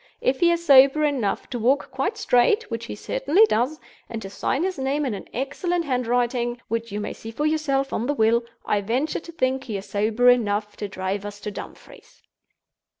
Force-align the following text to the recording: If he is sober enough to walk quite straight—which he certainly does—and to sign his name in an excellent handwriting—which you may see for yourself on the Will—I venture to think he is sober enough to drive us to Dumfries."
If 0.19 0.39
he 0.39 0.51
is 0.51 0.65
sober 0.65 1.03
enough 1.03 1.47
to 1.51 1.59
walk 1.59 1.91
quite 1.91 2.17
straight—which 2.17 2.85
he 2.85 2.95
certainly 2.95 3.45
does—and 3.45 4.19
to 4.23 4.31
sign 4.31 4.63
his 4.63 4.79
name 4.79 5.05
in 5.05 5.13
an 5.13 5.27
excellent 5.31 5.85
handwriting—which 5.85 6.91
you 6.91 6.99
may 6.99 7.13
see 7.13 7.29
for 7.29 7.45
yourself 7.45 7.93
on 7.93 8.07
the 8.07 8.15
Will—I 8.15 8.81
venture 8.81 9.19
to 9.19 9.31
think 9.31 9.65
he 9.65 9.77
is 9.77 9.87
sober 9.87 10.27
enough 10.31 10.75
to 10.77 10.87
drive 10.87 11.23
us 11.23 11.39
to 11.41 11.51
Dumfries." 11.51 12.23